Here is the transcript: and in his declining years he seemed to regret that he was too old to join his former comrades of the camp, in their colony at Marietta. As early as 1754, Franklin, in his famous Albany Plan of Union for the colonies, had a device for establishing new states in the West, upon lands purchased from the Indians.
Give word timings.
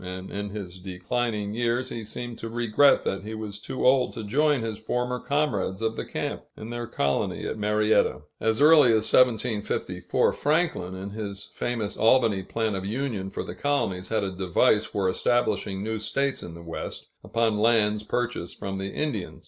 and 0.03 0.31
in 0.31 0.49
his 0.49 0.79
declining 0.79 1.53
years 1.53 1.89
he 1.89 2.03
seemed 2.03 2.35
to 2.35 2.49
regret 2.49 3.03
that 3.03 3.21
he 3.23 3.35
was 3.35 3.59
too 3.59 3.85
old 3.85 4.11
to 4.11 4.23
join 4.23 4.63
his 4.63 4.79
former 4.79 5.19
comrades 5.19 5.79
of 5.79 5.95
the 5.95 6.03
camp, 6.03 6.41
in 6.57 6.71
their 6.71 6.87
colony 6.87 7.45
at 7.45 7.55
Marietta. 7.55 8.19
As 8.39 8.63
early 8.63 8.87
as 8.93 9.13
1754, 9.13 10.33
Franklin, 10.33 10.95
in 10.95 11.11
his 11.11 11.51
famous 11.53 11.97
Albany 11.97 12.41
Plan 12.41 12.73
of 12.73 12.83
Union 12.83 13.29
for 13.29 13.43
the 13.43 13.53
colonies, 13.53 14.09
had 14.09 14.23
a 14.23 14.35
device 14.35 14.85
for 14.85 15.07
establishing 15.07 15.83
new 15.83 15.99
states 15.99 16.41
in 16.41 16.55
the 16.55 16.63
West, 16.63 17.05
upon 17.23 17.59
lands 17.59 18.01
purchased 18.01 18.57
from 18.57 18.79
the 18.79 18.89
Indians. 18.91 19.39